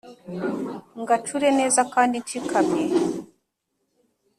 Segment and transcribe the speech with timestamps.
[1.01, 2.83] Ngacure neza kandi nshikamye